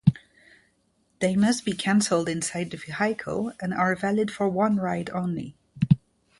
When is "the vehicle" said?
2.71-3.53